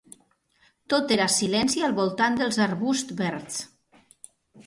Tot 0.93 1.11
era 1.15 1.25
silenci 1.33 1.83
al 1.87 1.93
voltant 1.99 2.39
dels 2.41 2.59
arbusts 2.67 3.17
verds. 3.21 3.59